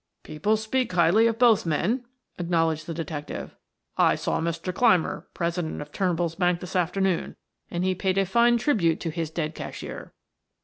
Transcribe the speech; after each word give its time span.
"People 0.23 0.57
speak 0.57 0.91
highly 0.93 1.27
of 1.27 1.37
both 1.37 1.63
men," 1.63 2.05
acknowledged 2.39 2.87
the 2.87 2.93
detective. 2.95 3.55
"I 3.99 4.15
saw 4.15 4.41
Mr. 4.41 4.73
Clymer, 4.73 5.27
president 5.35 5.79
of 5.79 5.91
Turnbull's 5.91 6.33
bank 6.33 6.59
this 6.59 6.75
afternoon, 6.75 7.35
and 7.69 7.83
he 7.83 7.93
paid 7.93 8.17
a 8.17 8.25
fine 8.25 8.57
tribute 8.57 8.99
to 9.01 9.11
his 9.11 9.29
dead 9.29 9.53
cashier." 9.53 10.11